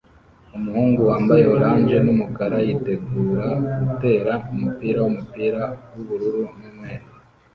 Umuhungu 0.57 0.99
wambaye 1.09 1.43
orange 1.55 1.95
n'umukara 2.05 2.57
yitegura 2.67 3.47
gutera 3.85 4.33
umupira 4.53 4.97
w'umupira 5.03 5.61
w'ubururu 5.93 6.43
n'umweru 6.57 7.07